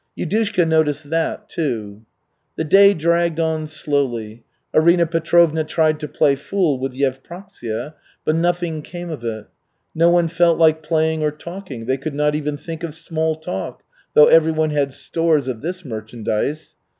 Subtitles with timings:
[0.17, 2.01] Yudushka noticed that, too.
[2.55, 4.43] The day dragged on slowly.
[4.73, 7.93] Arina Petrovna tried to play fool with Yevpraksia,
[8.25, 9.45] but nothing came of it.
[9.93, 13.83] No one felt like playing or talking; they could not even think of small talk,
[14.15, 16.75] though everyone had stores of this merchandise.